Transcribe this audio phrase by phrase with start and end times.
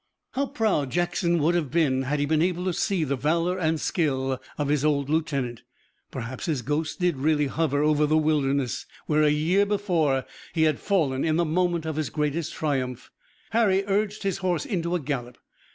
[0.31, 3.79] How proud Jackson would have been had he been able to see the valor and
[3.79, 5.61] skill of his old lieutenant!
[6.09, 10.79] Perhaps his ghost did really hover over the Wilderness, where a year before he had
[10.79, 13.11] fallen in the moment of his greatest triumph!
[13.51, 15.37] Harry urged his horse into a gallop.